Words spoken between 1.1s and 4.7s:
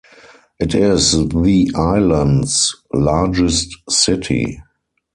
the island's largest city.